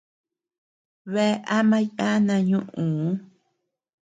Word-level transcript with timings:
Bea 1.11 1.41
ama 1.57 1.77
yana 1.97 2.35
ñuʼuu. 2.49 3.09